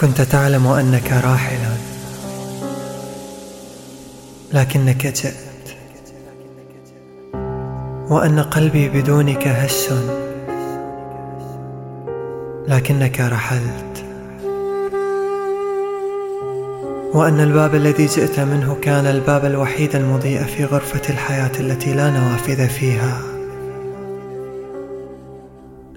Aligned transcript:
كنت 0.00 0.20
تعلم 0.20 0.66
أنك 0.66 1.12
راحل. 1.12 1.58
لكنك 4.52 5.06
جئت. 5.06 5.76
وأن 8.10 8.40
قلبي 8.40 8.88
بدونك 8.88 9.48
هش. 9.48 9.88
لكنك 12.68 13.20
رحلت. 13.20 14.04
وأن 17.14 17.40
الباب 17.40 17.74
الذي 17.74 18.06
جئت 18.06 18.40
منه 18.40 18.76
كان 18.82 19.06
الباب 19.06 19.44
الوحيد 19.44 19.96
المضيء 19.96 20.42
في 20.42 20.64
غرفة 20.64 21.02
الحياة 21.10 21.52
التي 21.60 21.94
لا 21.94 22.10
نوافذ 22.10 22.68
فيها. 22.68 23.20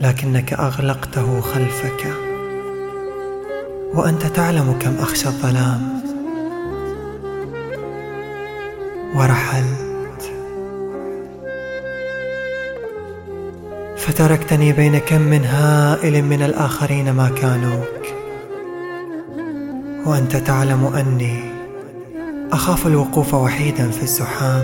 لكنك 0.02 0.54
أغلقته 0.54 1.42
خلفك. 1.42 2.29
وأنت 3.94 4.26
تعلم 4.26 4.76
كم 4.80 4.96
أخشى 5.00 5.28
الظلام. 5.28 6.02
ورحلت. 9.16 10.32
فتركتني 13.98 14.74
بين 14.74 14.98
كم 14.98 15.22
من 15.22 15.46
هائل 15.46 16.26
من 16.26 16.42
الآخرين 16.42 17.12
ما 17.12 17.30
كانوك. 17.30 18.06
وأنت 20.06 20.36
تعلم 20.36 20.86
أني 20.86 21.40
أخاف 22.52 22.88
الوقوف 22.88 23.34
وحيدا 23.34 23.92
في 23.92 24.04
الزحام. 24.04 24.64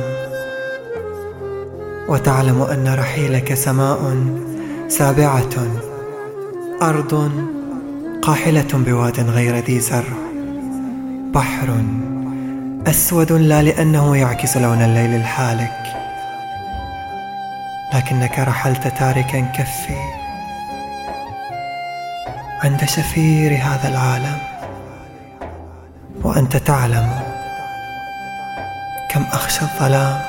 وتعلم 2.10 2.62
أن 2.62 2.96
رحيلك 3.00 3.54
سماء 3.54 4.16
سابعة 4.88 5.68
أرض 6.82 7.32
قاحلة 8.26 8.68
بواد 8.74 9.20
غير 9.20 9.56
ذي 9.56 9.80
زرع 9.80 10.18
بحر 11.34 11.84
أسود 12.88 13.32
لا 13.32 13.62
لأنه 13.62 14.18
يعكس 14.18 14.58
لون 14.58 14.82
الليل 14.82 15.16
الحالك. 15.16 15.96
لكنك 17.94 18.40
رحلت 18.40 18.88
تاركا 18.88 19.40
كفي 19.40 19.98
عند 22.64 22.86
شفير 22.86 23.58
هذا 23.64 23.90
العالم. 23.90 24.38
وأنت 26.24 26.58
تعلم 26.58 27.10
كم 29.10 29.22
أخشى 29.22 29.62
الظلام. 29.62 30.22